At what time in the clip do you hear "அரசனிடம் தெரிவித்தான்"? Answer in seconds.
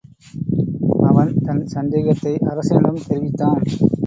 2.49-3.63